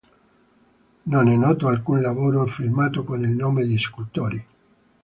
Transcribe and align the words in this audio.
Non 1.05 1.27
è 1.29 1.35
noto 1.35 1.67
alcun 1.67 2.01
lavoro 2.01 2.47
firmato 2.47 3.03
con 3.03 3.23
il 3.23 3.33
nome 3.35 3.65
di 3.65 3.77
Scultori. 3.77 4.45